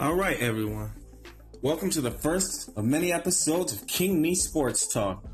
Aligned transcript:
All 0.00 0.14
right, 0.14 0.38
everyone. 0.38 0.92
Welcome 1.60 1.90
to 1.90 2.00
the 2.00 2.12
first 2.12 2.70
of 2.76 2.84
many 2.84 3.12
episodes 3.12 3.72
of 3.72 3.84
King 3.88 4.22
Me 4.22 4.36
Sports 4.36 4.86
Talk. 4.86 5.24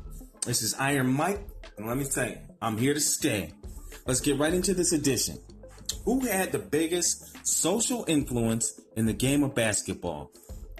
This 0.43 0.63
is 0.63 0.73
Iron 0.79 1.13
Mike, 1.13 1.39
and 1.77 1.85
let 1.85 1.97
me 1.97 2.05
tell 2.05 2.29
you, 2.29 2.39
I'm 2.63 2.75
here 2.75 2.95
to 2.95 2.99
stay. 2.99 3.51
Let's 4.07 4.21
get 4.21 4.39
right 4.39 4.51
into 4.51 4.73
this 4.73 4.91
edition. 4.91 5.37
Who 6.05 6.21
had 6.21 6.51
the 6.51 6.57
biggest 6.57 7.45
social 7.45 8.05
influence 8.07 8.81
in 8.95 9.05
the 9.05 9.13
game 9.13 9.43
of 9.43 9.53
basketball? 9.53 10.31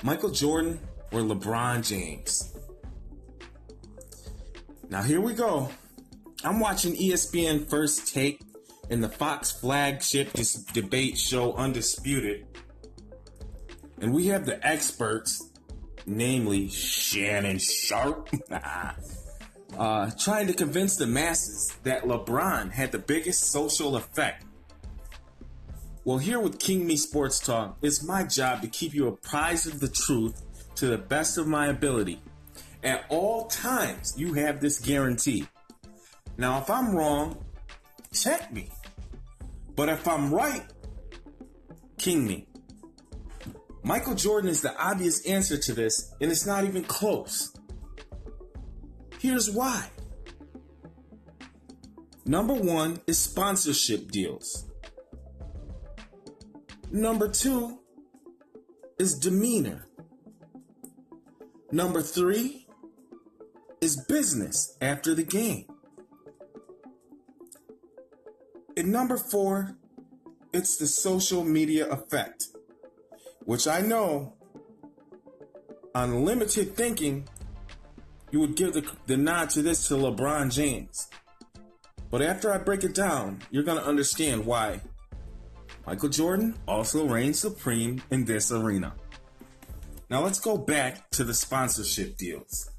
Michael 0.01 0.31
Jordan 0.31 0.79
or 1.11 1.19
LeBron 1.19 1.87
James? 1.87 2.57
Now, 4.89 5.03
here 5.03 5.21
we 5.21 5.33
go. 5.33 5.69
I'm 6.43 6.59
watching 6.59 6.95
ESPN 6.95 7.69
First 7.69 8.11
Take 8.11 8.41
in 8.89 9.01
the 9.01 9.09
Fox 9.09 9.51
flagship 9.51 10.33
debate 10.73 11.19
show 11.19 11.53
Undisputed 11.53 12.47
and 14.01 14.13
we 14.13 14.27
have 14.27 14.45
the 14.45 14.65
experts, 14.65 15.49
namely 16.05 16.69
Shannon 16.69 17.59
Sharpe, 17.59 18.29
uh, 19.77 20.11
trying 20.19 20.47
to 20.47 20.53
convince 20.53 20.97
the 20.97 21.07
masses 21.07 21.73
that 21.83 22.03
LeBron 22.03 22.71
had 22.71 22.91
the 22.91 22.99
biggest 22.99 23.51
social 23.51 23.95
effect. 23.95 24.43
Well, 26.03 26.19
here 26.19 26.39
with 26.39 26.59
King 26.59 26.85
Me 26.85 26.97
Sports 26.97 27.39
Talk, 27.39 27.77
it's 27.81 28.03
my 28.03 28.23
job 28.23 28.61
to 28.61 28.67
keep 28.67 28.93
you 28.93 29.07
apprised 29.07 29.67
of 29.67 29.79
the 29.79 29.87
truth 29.87 30.41
to 30.75 30.87
the 30.87 30.97
best 30.97 31.37
of 31.37 31.47
my 31.47 31.67
ability. 31.67 32.21
At 32.83 33.05
all 33.09 33.47
times, 33.47 34.13
you 34.15 34.33
have 34.33 34.61
this 34.61 34.79
guarantee. 34.79 35.47
Now, 36.37 36.59
if 36.59 36.69
I'm 36.69 36.95
wrong, 36.95 37.43
check 38.13 38.53
me. 38.53 38.69
But 39.75 39.89
if 39.89 40.07
I'm 40.07 40.31
right, 40.31 40.63
king 41.97 42.27
me. 42.27 42.47
Michael 43.85 44.15
Jordan 44.15 44.49
is 44.49 44.61
the 44.61 44.75
obvious 44.83 45.23
answer 45.27 45.59
to 45.59 45.71
this, 45.71 46.11
and 46.19 46.31
it's 46.31 46.47
not 46.47 46.63
even 46.63 46.83
close. 46.83 47.55
Here's 49.19 49.51
why. 49.51 49.91
Number 52.25 52.55
one 52.55 52.99
is 53.05 53.19
sponsorship 53.19 54.09
deals. 54.09 54.65
Number 56.89 57.29
two 57.29 57.77
is 58.97 59.19
demeanor. 59.19 59.87
Number 61.71 62.01
three 62.01 62.65
is 63.81 64.03
business 64.07 64.75
after 64.81 65.13
the 65.13 65.23
game. 65.23 65.67
And 68.75 68.91
number 68.91 69.17
four, 69.17 69.77
it's 70.51 70.75
the 70.77 70.87
social 70.87 71.43
media 71.43 71.87
effect 71.87 72.47
which 73.45 73.67
I 73.67 73.81
know 73.81 74.33
on 75.93 76.25
limited 76.25 76.75
thinking, 76.75 77.27
you 78.31 78.39
would 78.41 78.55
give 78.55 78.73
the, 78.73 78.85
the 79.05 79.15
nod 79.15 79.49
to 79.51 79.61
this 79.61 79.87
to 79.87 79.93
LeBron 79.93 80.51
James. 80.51 81.07
But 82.11 82.21
after 82.21 82.51
I 82.51 82.57
break 82.57 82.83
it 82.83 82.93
down, 82.93 83.41
you're 83.49 83.63
going 83.63 83.77
to 83.77 83.85
understand 83.85 84.45
why 84.45 84.81
Michael 85.85 86.09
Jordan 86.09 86.55
also 86.67 87.05
reigns 87.07 87.39
supreme 87.39 88.01
in 88.11 88.25
this 88.25 88.51
arena. 88.51 88.93
Now 90.09 90.21
let's 90.23 90.39
go 90.39 90.57
back 90.57 91.09
to 91.11 91.23
the 91.23 91.33
sponsorship 91.33 92.17
deals. 92.17 92.69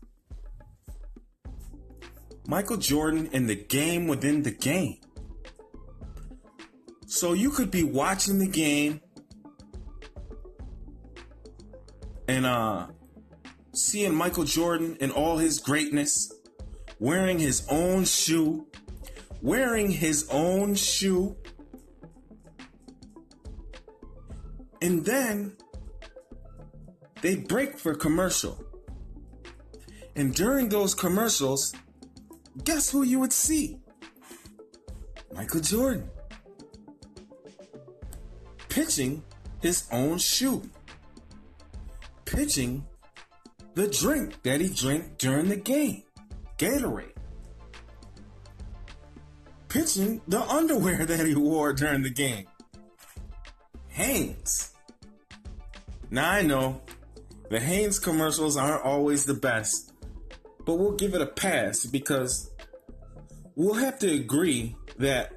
Michael 2.47 2.77
Jordan 2.77 3.29
in 3.33 3.47
the 3.47 3.57
game 3.57 4.07
within 4.07 4.43
the 4.43 4.53
game. 4.53 4.99
So 7.07 7.33
you 7.33 7.51
could 7.51 7.71
be 7.71 7.83
watching 7.83 8.39
the 8.39 8.49
game 8.49 9.01
uh, 12.47 12.89
seeing 13.73 14.15
Michael 14.15 14.45
Jordan 14.45 14.97
in 15.01 15.11
all 15.11 15.39
his 15.39 15.59
greatness, 15.59 16.33
wearing 16.99 17.39
his 17.39 17.67
own 17.71 18.05
shoe, 18.05 18.67
wearing 19.43 19.91
his 19.91 20.27
own 20.31 20.75
shoe, 20.75 21.37
and 24.81 25.05
then 25.05 25.57
they 27.23 27.37
break 27.37 27.79
for 27.79 27.95
commercial. 27.95 28.63
And 30.15 30.35
during 30.35 30.69
those 30.71 30.95
commercials, 30.95 31.75
guess 32.65 32.91
who 32.91 33.03
you 33.03 33.21
would 33.21 33.33
see? 33.33 33.79
Michael 35.35 35.61
Jordan 35.61 36.09
pitching 38.69 39.23
his 39.61 39.87
own 39.91 40.19
shoe 40.19 40.63
pitching 42.27 42.85
the 43.75 43.89
drink 43.89 44.43
that 44.43 44.61
he 44.61 44.69
drank 44.69 45.17
during 45.19 45.49
the 45.49 45.57
game 45.57 46.03
Gatorade. 46.59 47.13
Pitching 49.69 50.21
the 50.29 50.41
underwear 50.43 51.07
that 51.07 51.27
he 51.27 51.35
wore 51.35 51.73
during 51.73 52.03
the 52.03 52.11
game 52.11 52.47
Hanes. 53.89 54.73
Now 56.11 56.31
I 56.31 56.43
know 56.43 56.83
the 57.49 57.61
Hanes 57.61 57.99
commercials 57.99 58.57
aren't 58.57 58.85
always 58.85 59.25
the 59.25 59.35
best, 59.35 59.93
but 60.65 60.75
we'll 60.75 60.97
give 60.97 61.15
it 61.15 61.23
a 61.23 61.27
pass 61.27 61.87
because 61.87 62.51
we'll 63.55 63.75
have 63.75 63.99
to 64.01 64.13
agree 64.13 64.77
that 64.99 65.33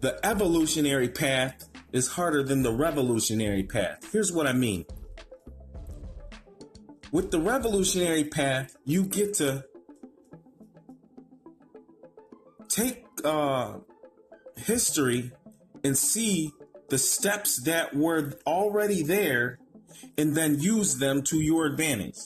the 0.00 0.18
evolutionary 0.24 1.08
path 1.08 1.68
is 1.92 2.08
harder 2.08 2.42
than 2.42 2.62
the 2.62 2.72
revolutionary 2.72 3.62
path. 3.64 4.06
Here's 4.12 4.32
what 4.32 4.46
I 4.46 4.52
mean 4.52 4.84
with 7.12 7.30
the 7.30 7.40
revolutionary 7.40 8.24
path, 8.24 8.76
you 8.84 9.04
get 9.04 9.34
to 9.34 9.64
take 12.68 13.04
uh, 13.24 13.74
history 14.56 15.32
and 15.82 15.96
see 15.96 16.52
the 16.88 16.98
steps 16.98 17.62
that 17.64 17.94
were 17.94 18.32
already 18.46 19.02
there 19.02 19.58
and 20.16 20.36
then 20.36 20.60
use 20.60 20.96
them 20.96 21.22
to 21.22 21.40
your 21.40 21.66
advantage. 21.66 22.18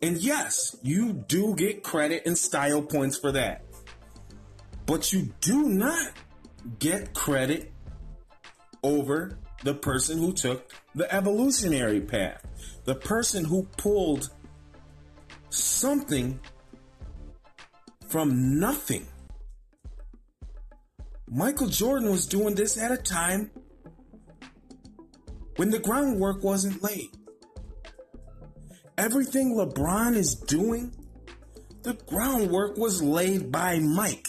And 0.00 0.16
yes, 0.18 0.76
you 0.82 1.12
do 1.12 1.54
get 1.54 1.82
credit 1.82 2.22
and 2.24 2.36
style 2.38 2.82
points 2.82 3.18
for 3.18 3.32
that. 3.32 3.64
But 4.86 5.12
you 5.12 5.34
do 5.40 5.68
not 5.68 6.12
get 6.78 7.14
credit 7.14 7.72
over 8.82 9.38
the 9.64 9.74
person 9.74 10.18
who 10.18 10.32
took 10.32 10.72
the 10.94 11.12
evolutionary 11.14 12.00
path 12.00 12.44
the 12.88 12.94
person 12.94 13.44
who 13.44 13.64
pulled 13.76 14.30
something 15.50 16.40
from 18.08 18.58
nothing. 18.58 19.06
Michael 21.30 21.66
Jordan 21.66 22.10
was 22.10 22.26
doing 22.26 22.54
this 22.54 22.78
at 22.78 22.90
a 22.90 22.96
time 22.96 23.50
when 25.56 25.68
the 25.68 25.78
groundwork 25.78 26.42
wasn't 26.42 26.82
laid. 26.82 27.10
Everything 28.96 29.54
LeBron 29.54 30.16
is 30.16 30.34
doing, 30.34 30.90
the 31.82 31.92
groundwork 32.06 32.78
was 32.78 33.02
laid 33.02 33.52
by 33.52 33.80
Mike. 33.80 34.28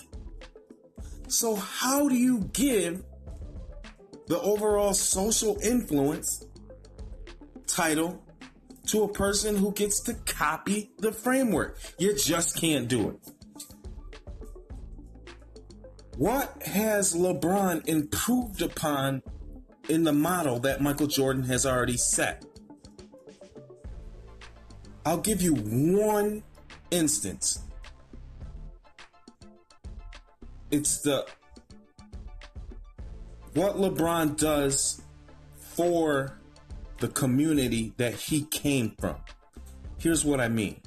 So, 1.29 1.55
how 1.55 2.09
do 2.09 2.15
you 2.15 2.41
give 2.51 3.05
the 4.29 4.39
overall 4.41 4.93
social 4.93 5.57
influence 5.61 6.45
title 7.65 8.23
to 8.85 9.03
a 9.03 9.07
person 9.07 9.57
who 9.57 9.71
gets 9.73 10.01
to 10.01 10.13
copy 10.13 10.91
the 10.99 11.11
framework. 11.11 11.79
You 11.97 12.15
just 12.15 12.55
can't 12.55 12.87
do 12.87 13.09
it. 13.09 13.19
What 16.15 16.61
has 16.61 17.15
LeBron 17.15 17.87
improved 17.87 18.61
upon 18.61 19.23
in 19.89 20.03
the 20.03 20.13
model 20.13 20.59
that 20.59 20.79
Michael 20.79 21.07
Jordan 21.07 21.43
has 21.45 21.65
already 21.65 21.97
set? 21.97 22.45
I'll 25.07 25.17
give 25.17 25.41
you 25.41 25.55
one 25.55 26.43
instance. 26.91 27.63
It's 30.69 31.01
the 31.01 31.25
what 33.53 33.75
LeBron 33.77 34.37
does 34.37 35.01
for 35.57 36.39
the 36.99 37.07
community 37.07 37.93
that 37.97 38.13
he 38.13 38.43
came 38.43 38.95
from. 38.99 39.15
Here's 39.97 40.23
what 40.23 40.39
I 40.39 40.47
mean 40.47 40.81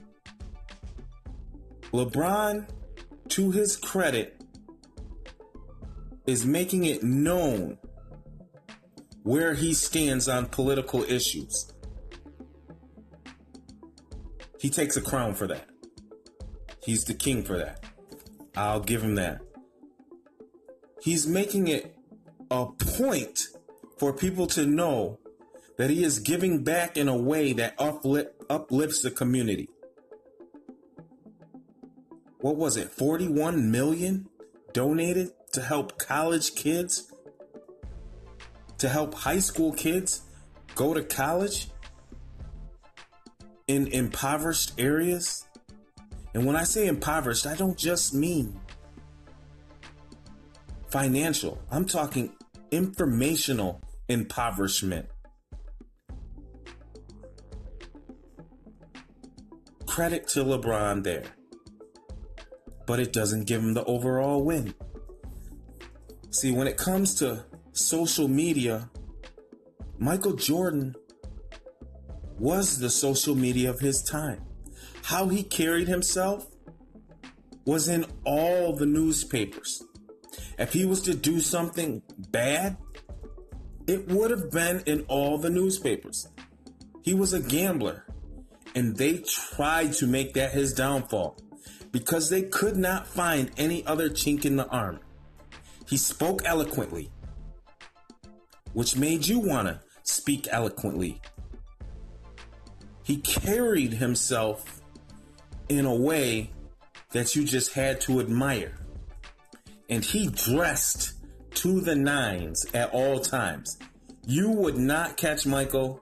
LeBron, 1.92 2.68
to 3.28 3.50
his 3.50 3.76
credit, 3.76 4.42
is 6.26 6.46
making 6.46 6.84
it 6.84 7.02
known 7.02 7.78
where 9.22 9.54
he 9.54 9.74
stands 9.74 10.28
on 10.28 10.46
political 10.46 11.02
issues. 11.04 11.72
He 14.58 14.70
takes 14.70 14.96
a 14.96 15.00
crown 15.00 15.34
for 15.34 15.46
that. 15.48 15.68
He's 16.84 17.04
the 17.04 17.14
king 17.14 17.42
for 17.42 17.58
that. 17.58 17.84
I'll 18.56 18.80
give 18.80 19.02
him 19.02 19.16
that. 19.16 19.40
He's 21.00 21.26
making 21.26 21.68
it 21.68 21.96
a 22.52 22.66
point 22.66 23.48
for 23.96 24.12
people 24.12 24.46
to 24.46 24.66
know 24.66 25.18
that 25.78 25.88
he 25.88 26.04
is 26.04 26.18
giving 26.18 26.62
back 26.62 26.98
in 26.98 27.08
a 27.08 27.16
way 27.16 27.54
that 27.54 27.74
uplift, 27.78 28.30
uplifts 28.50 29.00
the 29.00 29.10
community. 29.10 29.70
What 32.40 32.56
was 32.56 32.76
it? 32.76 32.90
41 32.90 33.70
million 33.70 34.28
donated 34.74 35.30
to 35.52 35.62
help 35.62 35.98
college 35.98 36.54
kids, 36.54 37.10
to 38.76 38.88
help 38.88 39.14
high 39.14 39.38
school 39.38 39.72
kids 39.72 40.20
go 40.74 40.92
to 40.92 41.02
college 41.02 41.68
in 43.66 43.86
impoverished 43.86 44.72
areas. 44.78 45.46
And 46.34 46.44
when 46.44 46.56
I 46.56 46.64
say 46.64 46.86
impoverished, 46.86 47.46
I 47.46 47.54
don't 47.54 47.78
just 47.78 48.12
mean 48.12 48.60
financial, 50.90 51.58
I'm 51.70 51.86
talking 51.86 52.34
informational 52.72 53.82
impoverishment. 54.08 55.06
Credit 59.86 60.26
to 60.28 60.40
LeBron 60.42 61.04
there. 61.04 61.24
But 62.86 62.98
it 62.98 63.12
doesn't 63.12 63.44
give 63.44 63.62
him 63.62 63.74
the 63.74 63.84
overall 63.84 64.42
win. 64.42 64.74
See, 66.30 66.50
when 66.50 66.66
it 66.66 66.78
comes 66.78 67.14
to 67.16 67.44
social 67.72 68.26
media, 68.26 68.88
Michael 69.98 70.32
Jordan 70.32 70.96
was 72.38 72.78
the 72.78 72.90
social 72.90 73.34
media 73.34 73.68
of 73.68 73.80
his 73.80 74.02
time. 74.02 74.42
How 75.04 75.28
he 75.28 75.42
carried 75.42 75.88
himself 75.88 76.46
was 77.66 77.88
in 77.88 78.06
all 78.24 78.72
the 78.72 78.86
newspapers. 78.86 79.84
If 80.58 80.72
he 80.72 80.84
was 80.84 81.02
to 81.02 81.14
do 81.14 81.40
something 81.40 82.02
bad, 82.30 82.76
it 83.86 84.08
would 84.08 84.30
have 84.30 84.50
been 84.50 84.82
in 84.86 85.02
all 85.02 85.38
the 85.38 85.50
newspapers. 85.50 86.28
He 87.02 87.14
was 87.14 87.32
a 87.32 87.40
gambler, 87.40 88.06
and 88.74 88.96
they 88.96 89.18
tried 89.18 89.92
to 89.94 90.06
make 90.06 90.34
that 90.34 90.52
his 90.52 90.72
downfall 90.72 91.36
because 91.90 92.30
they 92.30 92.42
could 92.42 92.76
not 92.76 93.06
find 93.06 93.50
any 93.56 93.84
other 93.86 94.08
chink 94.08 94.44
in 94.44 94.56
the 94.56 94.66
armor. 94.68 95.00
He 95.86 95.96
spoke 95.96 96.42
eloquently, 96.44 97.10
which 98.72 98.96
made 98.96 99.26
you 99.26 99.40
want 99.40 99.68
to 99.68 99.80
speak 100.04 100.48
eloquently. 100.50 101.20
He 103.02 103.18
carried 103.18 103.94
himself 103.94 104.80
in 105.68 105.84
a 105.84 105.94
way 105.94 106.52
that 107.10 107.34
you 107.36 107.44
just 107.44 107.72
had 107.74 108.00
to 108.02 108.20
admire. 108.20 108.74
And 109.92 110.02
he 110.02 110.28
dressed 110.28 111.12
to 111.56 111.82
the 111.82 111.94
nines 111.94 112.64
at 112.72 112.94
all 112.94 113.20
times. 113.20 113.78
You 114.26 114.48
would 114.48 114.78
not 114.78 115.18
catch 115.18 115.44
Michael 115.44 116.00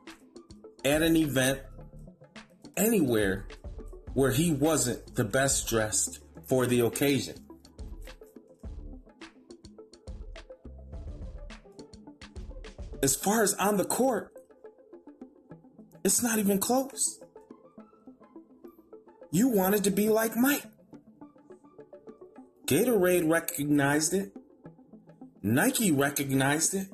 at 0.85 1.03
an 1.03 1.17
event 1.17 1.59
anywhere 2.77 3.49
where 4.15 4.31
he 4.31 4.53
wasn't 4.53 5.17
the 5.17 5.25
best 5.25 5.67
dressed 5.67 6.21
for 6.47 6.67
the 6.67 6.87
occasion. 6.87 7.35
As 13.03 13.17
far 13.17 13.43
as 13.43 13.55
on 13.55 13.77
the 13.77 13.85
court, 13.85 14.33
it's 16.05 16.23
not 16.23 16.39
even 16.39 16.61
close. 16.61 17.19
You 19.33 19.49
wanted 19.49 19.83
to 19.83 19.91
be 19.91 20.09
like 20.09 20.37
Mike. 20.37 20.63
Gatorade 22.71 23.29
recognized 23.29 24.15
it. 24.15 24.31
Nike 25.43 25.91
recognized 25.91 26.73
it. 26.75 26.87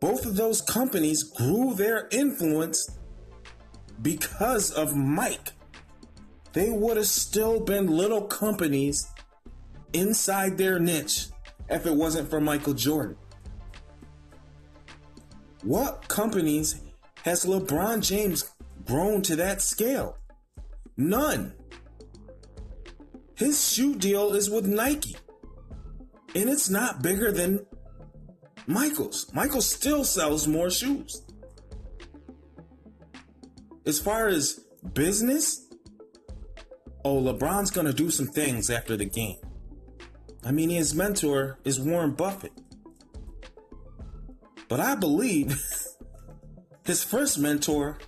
Both 0.00 0.24
of 0.24 0.34
those 0.34 0.62
companies 0.62 1.22
grew 1.22 1.74
their 1.74 2.08
influence 2.10 2.88
because 4.00 4.70
of 4.70 4.96
Mike. 4.96 5.50
They 6.54 6.70
would 6.70 6.96
have 6.96 7.06
still 7.06 7.60
been 7.60 7.86
little 7.86 8.22
companies 8.22 9.06
inside 9.92 10.56
their 10.56 10.78
niche 10.78 11.26
if 11.68 11.84
it 11.84 11.94
wasn't 11.94 12.30
for 12.30 12.40
Michael 12.40 12.72
Jordan. 12.72 13.18
What 15.62 16.08
companies 16.08 16.80
has 17.24 17.44
LeBron 17.44 18.00
James 18.00 18.54
grown 18.86 19.20
to 19.20 19.36
that 19.36 19.60
scale? 19.60 20.16
None. 20.96 21.52
His 23.38 23.72
shoe 23.72 23.94
deal 23.94 24.34
is 24.34 24.50
with 24.50 24.66
Nike. 24.66 25.16
And 26.34 26.50
it's 26.50 26.68
not 26.68 27.02
bigger 27.02 27.30
than 27.30 27.64
Michael's. 28.66 29.32
Michael 29.32 29.60
still 29.60 30.04
sells 30.04 30.48
more 30.48 30.70
shoes. 30.70 31.22
As 33.86 34.00
far 34.00 34.26
as 34.26 34.64
business, 34.92 35.68
oh, 37.04 37.22
LeBron's 37.22 37.70
going 37.70 37.86
to 37.86 37.92
do 37.92 38.10
some 38.10 38.26
things 38.26 38.70
after 38.70 38.96
the 38.96 39.06
game. 39.06 39.38
I 40.44 40.50
mean, 40.50 40.70
his 40.70 40.92
mentor 40.94 41.58
is 41.64 41.80
Warren 41.80 42.12
Buffett. 42.12 42.52
But 44.68 44.80
I 44.80 44.96
believe 44.96 45.62
his 46.84 47.04
first 47.04 47.38
mentor 47.38 47.98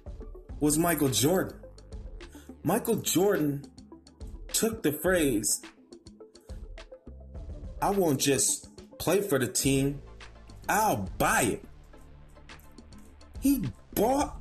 was 0.58 0.76
Michael 0.76 1.08
Jordan. 1.08 1.56
Michael 2.64 2.96
Jordan 2.96 3.64
took 4.60 4.82
the 4.82 4.92
phrase, 4.92 5.62
I 7.80 7.88
won't 7.88 8.20
just 8.20 8.68
play 8.98 9.22
for 9.22 9.38
the 9.38 9.46
team, 9.46 10.02
I'll 10.68 11.08
buy 11.16 11.42
it. 11.42 11.64
He 13.40 13.62
bought 13.94 14.38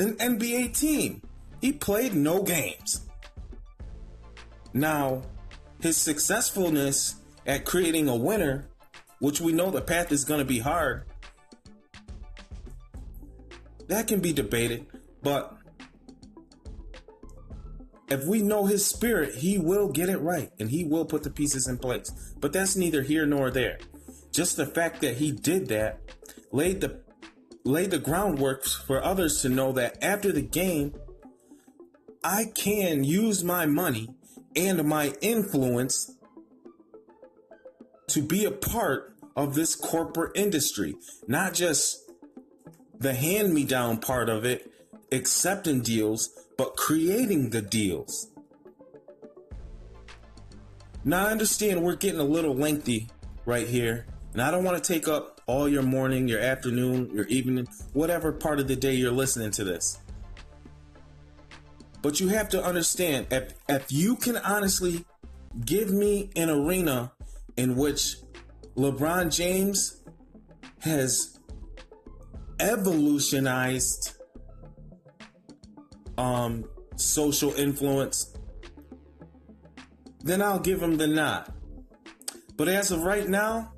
an 0.00 0.14
NBA 0.14 0.76
team. 0.76 1.22
He 1.60 1.70
played 1.70 2.12
no 2.12 2.42
games. 2.42 3.06
Now, 4.74 5.22
his 5.80 5.96
successfulness 5.96 7.20
at 7.46 7.64
creating 7.64 8.08
a 8.08 8.16
winner, 8.16 8.66
which 9.20 9.40
we 9.40 9.52
know 9.52 9.70
the 9.70 9.80
path 9.80 10.10
is 10.10 10.24
going 10.24 10.40
to 10.40 10.44
be 10.44 10.58
hard, 10.58 11.04
that 13.86 14.08
can 14.08 14.18
be 14.18 14.32
debated, 14.32 14.86
but 15.22 15.56
if 18.12 18.24
we 18.26 18.42
know 18.42 18.66
his 18.66 18.84
spirit, 18.84 19.36
he 19.36 19.58
will 19.58 19.88
get 19.88 20.08
it 20.08 20.18
right 20.18 20.50
and 20.60 20.70
he 20.70 20.84
will 20.84 21.04
put 21.04 21.22
the 21.22 21.30
pieces 21.30 21.66
in 21.66 21.78
place. 21.78 22.10
But 22.38 22.52
that's 22.52 22.76
neither 22.76 23.02
here 23.02 23.24
nor 23.24 23.50
there. 23.50 23.78
Just 24.32 24.56
the 24.56 24.66
fact 24.66 25.00
that 25.00 25.16
he 25.16 25.32
did 25.32 25.68
that 25.68 26.00
laid 26.50 26.80
the 26.80 27.00
laid 27.64 27.90
the 27.90 27.98
groundwork 27.98 28.64
for 28.64 29.02
others 29.02 29.40
to 29.40 29.48
know 29.48 29.72
that 29.72 30.02
after 30.02 30.32
the 30.32 30.42
game, 30.42 30.94
I 32.24 32.46
can 32.54 33.04
use 33.04 33.42
my 33.44 33.66
money 33.66 34.08
and 34.54 34.84
my 34.84 35.14
influence 35.20 36.14
to 38.08 38.20
be 38.20 38.44
a 38.44 38.50
part 38.50 39.16
of 39.36 39.54
this 39.54 39.74
corporate 39.74 40.36
industry, 40.36 40.94
not 41.26 41.54
just 41.54 42.10
the 42.98 43.14
hand 43.14 43.54
me 43.54 43.64
down 43.64 43.98
part 43.98 44.28
of 44.28 44.44
it, 44.44 44.70
accepting 45.10 45.80
deals, 45.80 46.30
but 46.56 46.76
creating 46.76 47.50
the 47.50 47.62
deals. 47.62 48.28
Now, 51.04 51.26
I 51.26 51.30
understand 51.30 51.82
we're 51.82 51.96
getting 51.96 52.20
a 52.20 52.24
little 52.24 52.54
lengthy 52.54 53.08
right 53.44 53.66
here, 53.66 54.06
and 54.32 54.40
I 54.40 54.50
don't 54.50 54.62
want 54.62 54.82
to 54.82 54.92
take 54.92 55.08
up 55.08 55.40
all 55.46 55.68
your 55.68 55.82
morning, 55.82 56.28
your 56.28 56.40
afternoon, 56.40 57.10
your 57.12 57.26
evening, 57.26 57.66
whatever 57.92 58.32
part 58.32 58.60
of 58.60 58.68
the 58.68 58.76
day 58.76 58.94
you're 58.94 59.10
listening 59.10 59.50
to 59.52 59.64
this. 59.64 59.98
But 62.00 62.20
you 62.20 62.28
have 62.28 62.48
to 62.50 62.62
understand 62.62 63.26
if, 63.30 63.54
if 63.68 63.90
you 63.90 64.16
can 64.16 64.36
honestly 64.36 65.04
give 65.64 65.90
me 65.90 66.30
an 66.36 66.50
arena 66.50 67.12
in 67.56 67.76
which 67.76 68.16
LeBron 68.76 69.34
James 69.34 70.00
has 70.80 71.38
evolutionized 72.58 74.16
um, 76.18 76.64
social 76.96 77.52
influence, 77.54 78.36
then 80.20 80.42
I'll 80.42 80.60
give 80.60 80.82
him 80.82 80.96
the 80.96 81.06
nod. 81.06 81.52
But 82.56 82.68
as 82.68 82.92
of 82.92 83.02
right 83.02 83.28
now, 83.28 83.72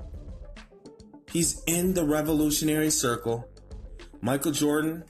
he's 1.31 1.62
in 1.67 1.95
the 1.95 2.05
revolutionary 2.05 2.91
circle. 2.91 3.49
Michael 4.21 4.53
Jordan 4.53 5.05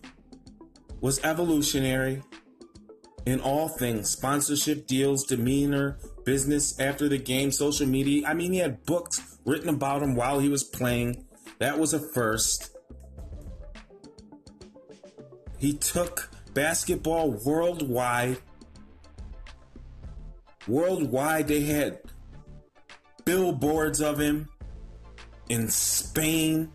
was 1.01 1.23
evolutionary 1.25 2.23
in 3.27 3.41
all 3.41 3.69
things 3.69 4.11
sponsorship 4.11 4.87
deals, 4.87 5.25
demeanor, 5.25 5.99
business 6.25 6.79
after 6.79 7.09
the 7.09 7.19
game, 7.19 7.53
social 7.53 7.87
media. 7.87 8.27
I 8.27 8.35
mean, 8.35 8.53
he 8.53 8.59
had 8.59 8.85
books 8.85 9.39
written 9.45 9.69
about 9.69 10.03
him 10.03 10.15
while 10.15 10.39
he 10.39 10.49
was 10.49 10.65
playing. 10.65 11.27
That 11.59 11.79
was 11.79 11.95
a 11.95 11.99
first. 11.99 12.71
He 15.59 15.75
took 15.75 16.31
basketball 16.55 17.33
worldwide. 17.33 18.39
Worldwide, 20.67 21.49
they 21.49 21.61
had 21.63 21.99
billboards 23.25 24.01
of 24.01 24.19
him 24.19 24.49
in 25.49 25.69
Spain, 25.69 26.71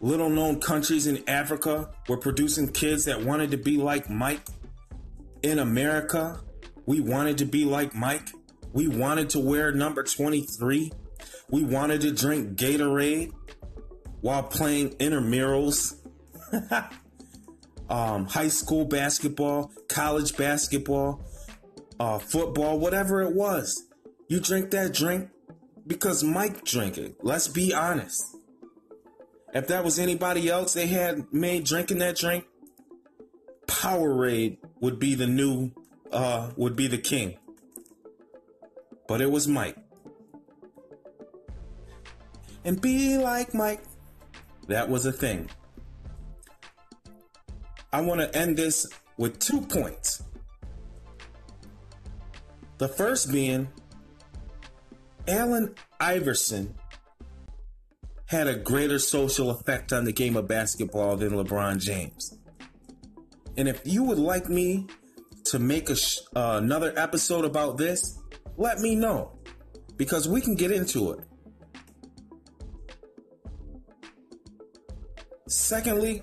little 0.00 0.28
known 0.28 0.60
countries 0.60 1.06
in 1.06 1.22
Africa 1.28 1.90
were 2.08 2.16
producing 2.16 2.68
kids 2.68 3.04
that 3.04 3.22
wanted 3.22 3.50
to 3.52 3.56
be 3.56 3.76
like 3.76 4.10
Mike. 4.10 4.46
In 5.42 5.58
America, 5.58 6.40
we 6.86 7.00
wanted 7.00 7.38
to 7.38 7.46
be 7.46 7.64
like 7.64 7.94
Mike. 7.94 8.28
We 8.72 8.88
wanted 8.88 9.30
to 9.30 9.38
wear 9.38 9.72
number 9.72 10.02
23. 10.02 10.92
We 11.50 11.64
wanted 11.64 12.02
to 12.02 12.12
drink 12.12 12.56
Gatorade 12.58 13.32
while 14.20 14.42
playing 14.42 14.90
intramurals. 14.96 15.96
um, 17.90 18.26
high 18.26 18.48
school 18.48 18.84
basketball, 18.84 19.72
college 19.88 20.36
basketball, 20.36 21.20
uh, 21.98 22.18
football, 22.18 22.78
whatever 22.78 23.20
it 23.20 23.34
was. 23.34 23.84
You 24.28 24.40
drink 24.40 24.70
that 24.70 24.94
drink 24.94 25.28
because 25.86 26.22
Mike 26.22 26.64
drank 26.64 26.96
it. 26.96 27.16
Let's 27.22 27.48
be 27.48 27.74
honest. 27.74 28.24
If 29.52 29.66
that 29.66 29.82
was 29.82 29.98
anybody 29.98 30.48
else 30.48 30.72
they 30.72 30.86
had 30.86 31.32
made 31.32 31.64
drinking 31.64 31.98
that 31.98 32.16
drink, 32.16 32.44
Powerade 33.66 34.58
would 34.80 35.00
be 35.00 35.16
the 35.16 35.26
new, 35.26 35.72
uh, 36.12 36.50
would 36.56 36.76
be 36.76 36.86
the 36.86 36.98
king. 36.98 37.36
But 39.08 39.20
it 39.20 39.30
was 39.30 39.48
Mike. 39.48 39.76
And 42.64 42.80
be 42.80 43.18
like 43.18 43.52
Mike. 43.52 43.82
That 44.68 44.88
was 44.88 45.06
a 45.06 45.12
thing. 45.12 45.50
I 47.92 48.00
want 48.00 48.20
to 48.20 48.36
end 48.36 48.56
this 48.56 48.86
with 49.16 49.38
two 49.38 49.60
points. 49.60 50.22
The 52.78 52.88
first 52.88 53.30
being 53.32 53.68
Allen 55.26 55.74
Iverson 55.98 56.74
had 58.26 58.46
a 58.46 58.54
greater 58.54 58.98
social 58.98 59.50
effect 59.50 59.92
on 59.92 60.04
the 60.04 60.12
game 60.12 60.36
of 60.36 60.46
basketball 60.46 61.16
than 61.16 61.32
LeBron 61.32 61.78
James. 61.80 62.38
And 63.56 63.68
if 63.68 63.80
you 63.84 64.04
would 64.04 64.18
like 64.18 64.48
me 64.48 64.86
to 65.46 65.58
make 65.58 65.94
sh- 65.96 66.18
uh, 66.36 66.60
another 66.62 66.94
episode 66.96 67.44
about 67.44 67.76
this, 67.76 68.18
let 68.56 68.78
me 68.78 68.94
know 68.94 69.32
because 69.96 70.28
we 70.28 70.40
can 70.40 70.54
get 70.54 70.70
into 70.70 71.10
it. 71.10 71.20
Secondly, 75.48 76.22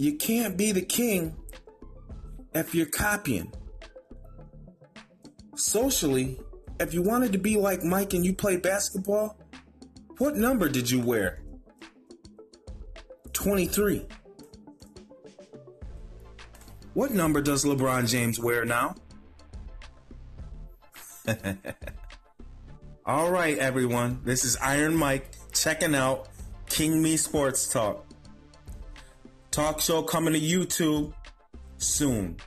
you 0.00 0.14
can't 0.14 0.56
be 0.56 0.72
the 0.72 0.80
king 0.80 1.36
if 2.54 2.74
you're 2.74 2.86
copying. 2.86 3.52
Socially, 5.56 6.40
if 6.80 6.94
you 6.94 7.02
wanted 7.02 7.32
to 7.32 7.38
be 7.38 7.58
like 7.58 7.84
Mike 7.84 8.14
and 8.14 8.24
you 8.24 8.32
play 8.32 8.56
basketball, 8.56 9.36
what 10.16 10.36
number 10.36 10.70
did 10.70 10.90
you 10.90 11.00
wear? 11.00 11.42
23. 13.34 14.06
What 16.94 17.10
number 17.10 17.42
does 17.42 17.66
LeBron 17.66 18.08
James 18.08 18.40
wear 18.40 18.64
now? 18.64 18.94
All 23.04 23.30
right, 23.30 23.58
everyone. 23.58 24.22
This 24.24 24.46
is 24.46 24.56
Iron 24.62 24.96
Mike 24.96 25.28
checking 25.52 25.94
out 25.94 26.30
King 26.70 27.02
Me 27.02 27.18
Sports 27.18 27.70
Talk. 27.70 28.09
Talk 29.60 29.78
show 29.78 30.00
coming 30.00 30.32
to 30.32 30.40
YouTube 30.40 31.12
soon. 31.76 32.38